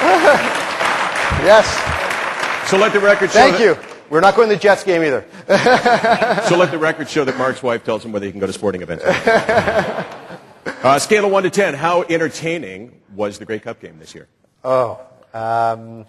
[1.46, 2.70] yes.
[2.70, 3.40] So let the record show.
[3.40, 3.95] Thank you.
[4.16, 5.26] We're not going to the Jets game either.
[6.48, 8.54] So let the record show that Mark's wife tells him whether he can go to
[8.54, 9.04] sporting events.
[10.84, 14.30] uh, scale of one to ten, how entertaining was the Grey Cup game this year?
[14.64, 15.02] Oh,
[15.34, 16.06] um,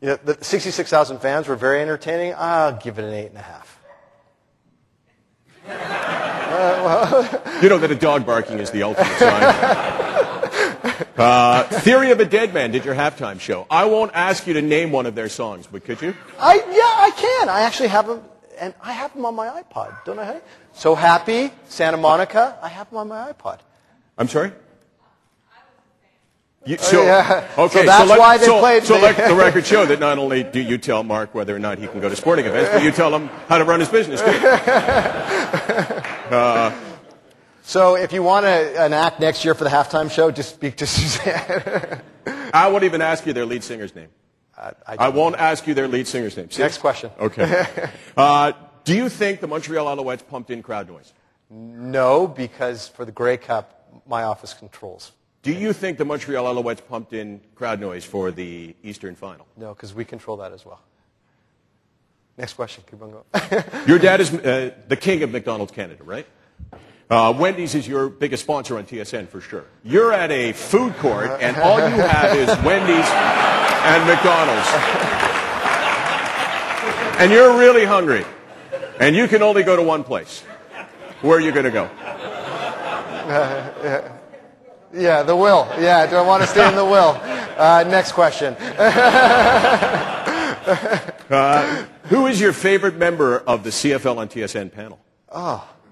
[0.00, 2.32] you know, the 66,000 fans were very entertaining.
[2.34, 3.78] I'll give it an eight and a half.
[7.62, 10.13] You know that a dog barking is the ultimate sign.
[11.16, 13.66] Uh, Theory of a Deadman did your halftime show.
[13.70, 16.14] I won't ask you to name one of their songs, but could you?
[16.38, 17.48] I, yeah, I can.
[17.48, 18.20] I actually have them,
[18.58, 20.04] and I have them on my iPod.
[20.04, 20.40] Don't I?
[20.72, 22.58] So happy, Santa Monica.
[22.60, 23.60] I have them on my iPod.
[24.18, 24.52] I'm sorry?
[26.66, 27.48] You, so, Oh, yeah.
[27.58, 30.18] Okay, So that's let, why they so, played So let the record show that not
[30.18, 32.82] only do you tell Mark whether or not he can go to sporting events, but
[32.82, 34.26] you tell him how to run his business too.
[37.66, 40.76] So if you want a, an act next year for the halftime show, just speak
[40.76, 42.02] to Suzanne.
[42.52, 44.08] I won't even ask you their lead singer's name.
[44.56, 46.50] I, I I won't ask you their lead singer's name.
[46.50, 46.62] See?
[46.62, 47.10] Next question.
[47.18, 47.66] Okay.
[48.16, 48.52] Uh,
[48.84, 51.12] do you think the Montreal Alouettes pumped in crowd noise?
[51.50, 55.12] No, because for the Grey Cup, my office controls.
[55.42, 59.46] Do you think the Montreal Alouettes pumped in crowd noise for the Eastern Final?
[59.56, 60.80] No, because we control that as well.
[62.36, 62.84] Next question.
[62.88, 63.64] Keep on going.
[63.88, 66.26] Your dad is uh, the king of McDonald's Canada, right?
[67.10, 69.64] Uh, Wendy's is your biggest sponsor on TSN for sure.
[69.84, 73.06] You're at a food court, and all you have is Wendy's
[73.84, 74.68] and McDonald's.
[77.20, 78.24] And you're really hungry,
[78.98, 80.42] and you can only go to one place.
[81.20, 81.90] Where are you going to go?
[84.92, 85.68] yeah, the will.
[85.78, 87.20] Yeah, do I want to stay in the will?
[87.56, 88.54] Uh, next question.
[92.04, 94.98] Who is your favorite member of the CFL on TSN panel?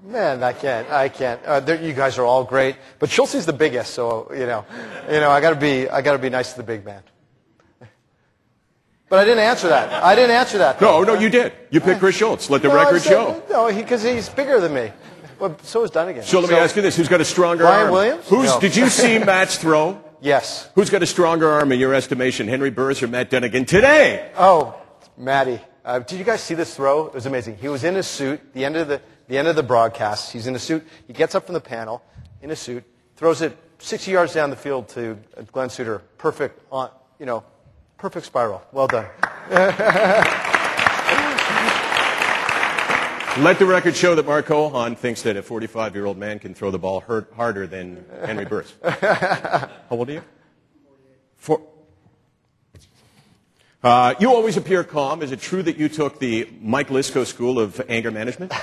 [0.04, 0.90] Man, I can't.
[0.90, 1.40] I can't.
[1.46, 4.64] Uh, you guys are all great, but Schultze's the biggest, so you know,
[5.08, 7.02] you know, I got to be, I got to be nice to the big man.
[9.08, 10.02] But I didn't answer that.
[10.02, 10.80] I didn't answer that.
[10.80, 11.52] No, no, you did.
[11.70, 12.48] You picked Chris Schultz.
[12.50, 13.42] Let the No, record said- show.
[13.50, 14.90] No, because he's bigger than me.
[15.38, 16.22] Well, so is Dunnigan.
[16.22, 17.92] So let me ask you this: Who's got a stronger Ryan arm?
[17.92, 18.28] Williams?
[18.28, 18.46] Who's?
[18.46, 18.60] No.
[18.60, 20.02] Did you see Matt's throw?
[20.20, 20.70] Yes.
[20.74, 24.30] Who's got a stronger arm in your estimation, Henry Burris or Matt Dunnigan today?
[24.36, 24.80] Oh,
[25.16, 25.60] Maddie.
[25.84, 27.06] Uh, did you guys see this throw?
[27.08, 27.56] It was amazing.
[27.56, 28.40] He was in a suit.
[28.54, 29.00] The end of the
[29.32, 30.30] the end of the broadcast.
[30.30, 30.86] He's in a suit.
[31.06, 32.02] He gets up from the panel
[32.42, 32.84] in a suit,
[33.16, 36.02] throws it 60 yards down the field to uh, Glenn Suter.
[36.18, 36.60] Perfect.
[36.70, 37.42] On, you know,
[37.96, 38.62] perfect spiral.
[38.72, 39.06] Well done.
[43.42, 46.78] Let the record show that Mark Cohon thinks that a 45-year-old man can throw the
[46.78, 48.74] ball hurt, harder than Henry Burris.
[48.84, 50.22] How old are you?
[51.38, 51.62] Four.
[53.82, 55.22] Uh, you always appear calm.
[55.22, 58.52] Is it true that you took the Mike Lisco School of Anger Management?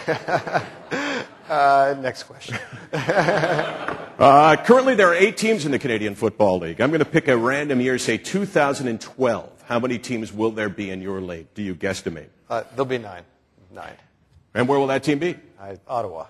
[1.50, 2.58] Uh, next question.
[4.20, 6.82] Uh, currently, there are eight teams in the Canadian Football League.
[6.82, 9.64] I'm going to pick a random year, say 2012.
[9.66, 11.48] How many teams will there be in your league?
[11.54, 12.28] Do you guesstimate?
[12.50, 13.24] Uh, there'll be nine.
[13.72, 13.94] Nine.
[14.54, 15.38] And where will that team be?
[15.88, 16.26] Ottawa.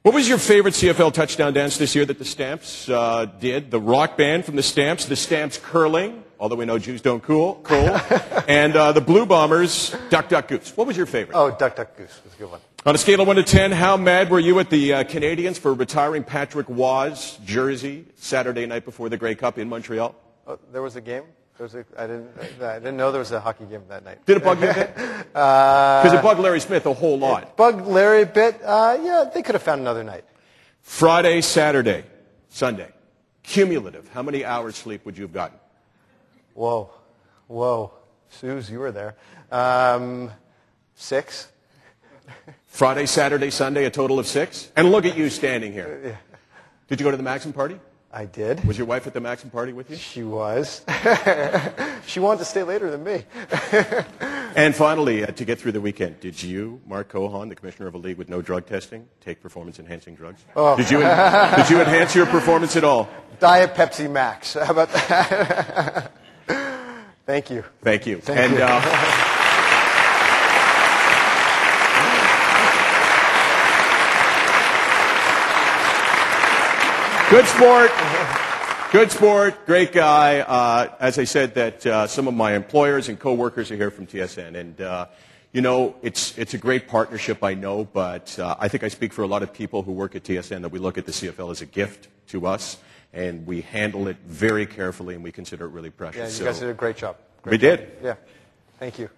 [0.00, 3.70] What was your favorite CFL touchdown dance this year that the Stamps uh, did?
[3.70, 7.60] The rock band from the Stamps, the Stamps curling, although we know Jews don't cool,
[7.62, 7.76] cool,
[8.48, 10.76] and uh, the Blue Bombers, Duck Duck Goose.
[10.76, 11.36] What was your favorite?
[11.36, 12.60] Oh, Duck Duck Goose was a good one.
[12.86, 15.58] On a scale of 1 to 10, how mad were you at the uh, Canadiens
[15.58, 20.14] for retiring Patrick Roy's jersey Saturday night before the Grey Cup in Montreal?
[20.46, 21.24] Oh, there was a game?
[21.58, 22.30] There was a, I, didn't,
[22.62, 24.24] I didn't know there was a hockey game that night.
[24.24, 24.96] Did it bug you a bit?
[25.32, 27.54] Because it bugged Larry Smith a whole lot.
[27.56, 28.60] Bugged Larry a bit?
[28.64, 30.24] Uh, yeah, they could have found another night.
[30.80, 32.04] Friday, Saturday,
[32.48, 32.88] Sunday.
[33.42, 34.08] Cumulative.
[34.08, 35.58] How many hours sleep would you have gotten?
[36.60, 36.90] Whoa.
[37.46, 37.90] Whoa.
[38.28, 39.16] Suze, you were there.
[39.50, 40.30] Um,
[40.94, 41.50] six.
[42.66, 44.70] Friday, Saturday, Sunday, a total of six?
[44.76, 46.18] And look at you standing here.
[46.86, 47.80] Did you go to the Maxim party?
[48.12, 48.62] I did.
[48.66, 49.96] Was your wife at the Maxim party with you?
[49.96, 50.84] She was.
[52.06, 53.24] she wanted to stay later than me.
[54.56, 57.94] And finally, uh, to get through the weekend, did you, Mark Cohon, the commissioner of
[57.94, 60.44] a league with no drug testing, take performance-enhancing drugs?
[60.56, 60.76] Oh.
[60.76, 63.08] Did, you did you enhance your performance at all?
[63.38, 64.54] Diet Pepsi Max.
[64.54, 66.12] How about that?
[67.26, 67.64] Thank you.
[67.82, 68.18] Thank you.
[68.18, 68.62] Thank and you.
[68.62, 68.80] Uh,
[77.30, 77.90] good sport.
[78.92, 79.66] Good sport.
[79.66, 80.40] Great guy.
[80.40, 84.08] Uh, as I said, that uh, some of my employers and coworkers are here from
[84.08, 85.06] TSN, and uh,
[85.52, 87.44] you know, it's it's a great partnership.
[87.44, 90.16] I know, but uh, I think I speak for a lot of people who work
[90.16, 92.78] at TSN that we look at the CFL as a gift to us,
[93.12, 96.18] and we handle it very carefully, and we consider it really precious.
[96.18, 97.16] Yeah, you So- guys did a great job.
[97.42, 97.78] Great We job.
[97.78, 97.88] did.
[98.02, 98.14] Yeah.
[98.78, 99.10] Thank you.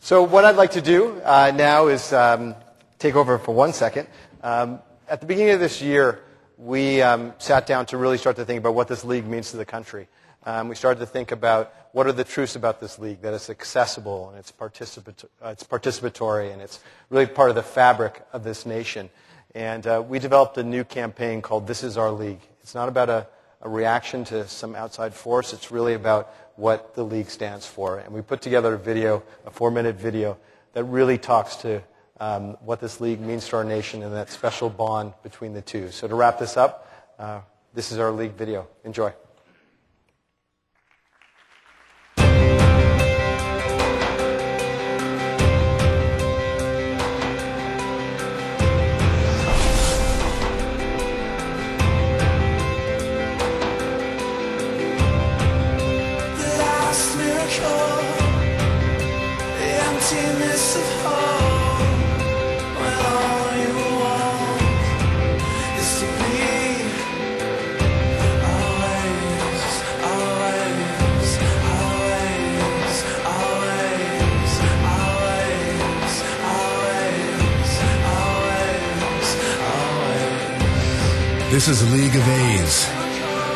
[0.00, 2.54] So what I'd like to do uh, now is um,
[2.98, 4.06] take over for one second.
[4.42, 6.20] Um, at the beginning of this year,
[6.56, 9.56] we um, sat down to really start to think about what this league means to
[9.56, 10.08] the country.
[10.44, 13.50] Um, we started to think about what are the truths about this league, that it's
[13.50, 16.80] accessible and it's, participat- uh, it's participatory and it's
[17.10, 19.10] really part of the fabric of this nation.
[19.54, 22.40] And uh, we developed a new campaign called This Is Our League.
[22.62, 23.26] It's not about a,
[23.62, 25.52] a reaction to some outside force.
[25.52, 27.98] It's really about what the league stands for.
[27.98, 30.36] And we put together a video, a four-minute video,
[30.72, 31.82] that really talks to
[32.20, 35.90] um, what this league means to our nation and that special bond between the two.
[35.90, 37.40] So to wrap this up, uh,
[37.74, 38.66] this is our league video.
[38.84, 39.12] Enjoy.
[81.58, 82.86] This is a league of A's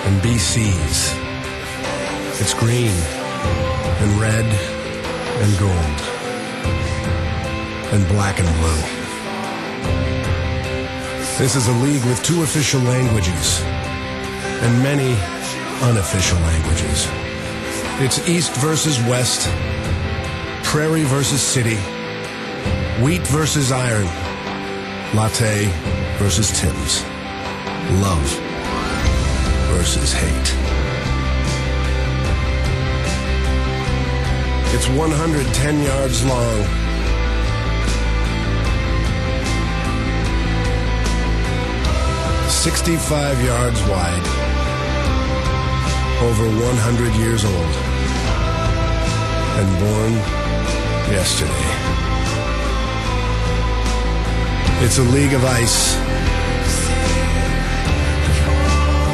[0.06, 1.14] and BCs.
[2.40, 6.00] It's green and red and gold
[7.94, 8.82] and black and blue.
[11.38, 15.12] This is a league with two official languages and many
[15.82, 17.06] unofficial languages.
[18.02, 19.48] It's East versus West,
[20.64, 21.76] Prairie versus City,
[23.00, 24.06] Wheat versus Iron,
[25.14, 25.66] Latte
[26.18, 27.04] versus Tim's,
[28.00, 28.40] Love
[29.74, 30.50] versus Hate.
[34.74, 36.64] It's 110 yards long.
[42.48, 44.26] Sixty-five yards wide,
[46.22, 47.74] over 100 years old,
[49.58, 50.12] and born
[51.12, 51.66] yesterday.
[54.84, 55.96] It's a league of ice,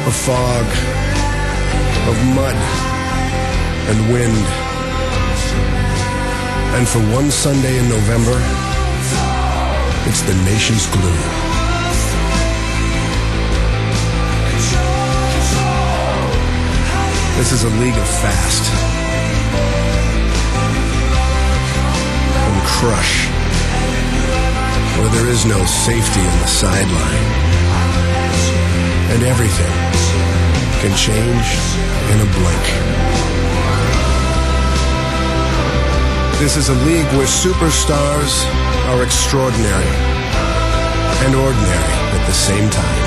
[0.09, 0.65] of fog,
[2.09, 2.55] of mud,
[3.89, 4.45] and wind.
[6.75, 8.37] And for one Sunday in November,
[10.09, 11.21] it's the nation's glue.
[17.37, 18.63] This is a league of fast
[22.45, 23.27] and crush,
[24.97, 27.28] where there is no safety in the sideline.
[29.09, 29.73] And everything
[30.81, 31.47] can change
[32.13, 32.65] in a blink.
[36.39, 38.45] This is a league where superstars
[38.93, 39.91] are extraordinary
[41.25, 43.01] and ordinary at the same time.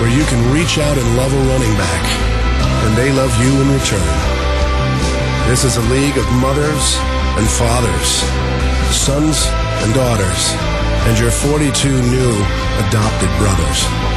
[0.00, 2.04] Where you can reach out and love a running back,
[2.84, 4.10] and they love you in return.
[5.46, 6.98] This is a league of mothers
[7.38, 8.10] and fathers,
[8.90, 9.46] sons
[9.84, 10.42] and daughters,
[11.06, 12.32] and your 42 new
[12.88, 14.15] adopted brothers.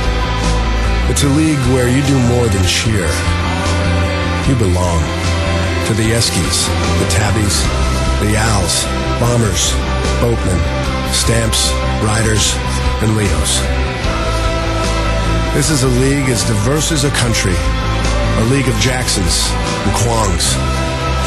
[1.09, 3.09] It's a league where you do more than cheer.
[4.47, 5.01] You belong
[5.87, 6.69] to the Eskies,
[7.01, 7.65] the Tabbies,
[8.21, 8.85] the Als,
[9.19, 9.73] Bombers,
[10.21, 10.61] Boatmen,
[11.11, 11.73] Stamps,
[12.05, 12.53] Riders,
[13.01, 13.59] and Leos.
[15.55, 20.53] This is a league as diverse as a country, a league of Jacksons and Kwongs,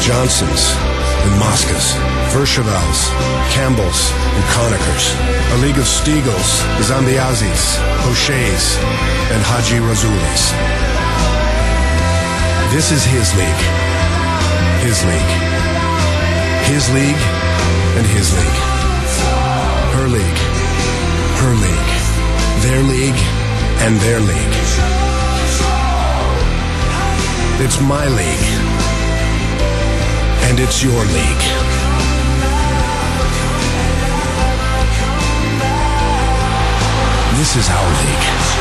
[0.01, 1.95] Johnsons and Moscas,
[2.35, 3.09] Verchevals,
[3.55, 5.05] Campbells and Conachers,
[5.53, 6.51] a league of Stegalls,
[6.83, 8.77] Zambiasis, O'Shea's,
[9.31, 10.43] and Haji Razulis.
[12.73, 13.63] This is his league.
[14.81, 15.33] His league.
[16.65, 17.23] His league
[17.97, 18.59] and his league.
[19.95, 20.39] Her league.
[21.39, 21.93] Her league.
[22.65, 23.21] Their league
[23.85, 24.55] and their league.
[27.61, 28.72] It's my league.
[30.53, 31.43] And it's your league.
[37.39, 38.52] This is our league.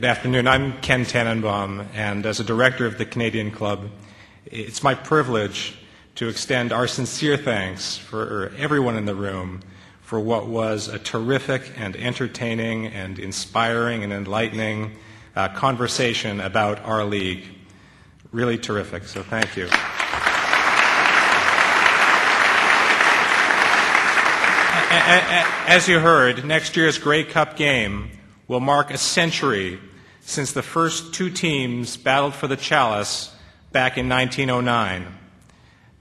[0.00, 0.48] Good afternoon.
[0.48, 3.90] I'm Ken Tanenbaum, and as a director of the Canadian Club,
[4.46, 5.76] it's my privilege
[6.14, 9.60] to extend our sincere thanks for everyone in the room
[10.00, 14.96] for what was a terrific and entertaining and inspiring and enlightening
[15.36, 17.44] uh, conversation about our league.
[18.32, 19.68] Really terrific, so thank you.
[25.68, 28.10] As you heard, next year's Grey Cup game
[28.48, 29.78] will mark a century
[30.20, 33.34] since the first two teams battled for the Chalice
[33.72, 35.06] back in 1909.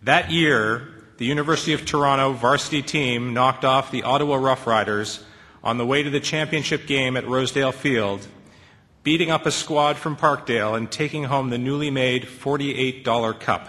[0.04, 5.22] That year, the University of Toronto varsity team knocked off the Ottawa Roughriders
[5.64, 8.26] on the way to the championship game at Rosedale Field,
[9.04, 13.68] beating up a squad from Parkdale and taking home the newly made $48 cup.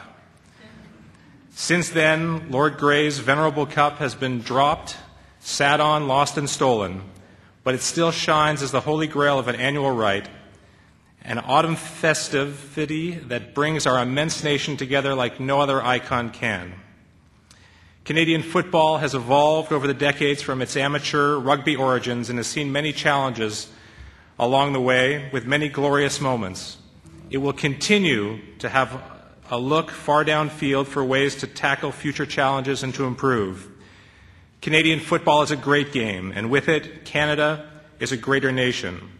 [1.51, 4.96] Since then, Lord Grey's venerable cup has been dropped,
[5.40, 7.03] sat on, lost, and stolen,
[7.64, 10.28] but it still shines as the holy grail of an annual rite,
[11.22, 16.74] an autumn festivity that brings our immense nation together like no other icon can.
[18.04, 22.72] Canadian football has evolved over the decades from its amateur rugby origins and has seen
[22.72, 23.68] many challenges
[24.38, 26.78] along the way with many glorious moments.
[27.30, 29.00] It will continue to have
[29.50, 33.68] a look far downfield for ways to tackle future challenges and to improve.
[34.62, 39.19] Canadian football is a great game, and with it, Canada is a greater nation.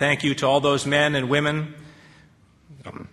[0.00, 1.74] Thank you to all those men and women
[2.86, 3.06] um,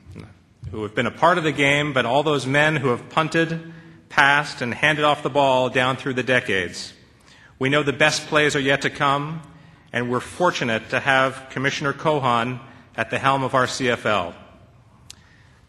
[0.72, 3.74] who have been a part of the game, but all those men who have punted,
[4.08, 6.94] passed, and handed off the ball down through the decades.
[7.60, 9.42] We know the best plays are yet to come,
[9.92, 12.62] and we're fortunate to have Commissioner Cohon
[12.96, 14.34] at the helm of our CFL.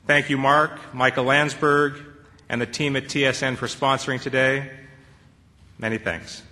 [0.06, 2.00] Thank you, Mark, Michael Landsberg,
[2.48, 4.70] and the team at TSN for sponsoring today.
[5.80, 6.44] Many thanks.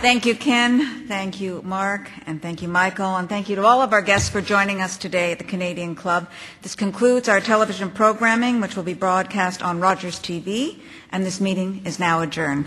[0.00, 1.06] Thank you, Ken.
[1.06, 2.10] Thank you, Mark.
[2.24, 3.16] And thank you, Michael.
[3.16, 5.94] And thank you to all of our guests for joining us today at the Canadian
[5.94, 6.26] Club.
[6.62, 10.80] This concludes our television programming, which will be broadcast on Rogers TV.
[11.12, 12.66] And this meeting is now adjourned.